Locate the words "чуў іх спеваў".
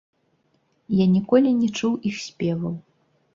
1.81-2.75